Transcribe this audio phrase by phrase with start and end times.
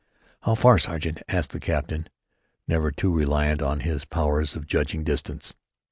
[0.41, 2.09] "How far, sergeant?" asked the captain,
[2.67, 5.53] never too reliant on his powers of judging distance.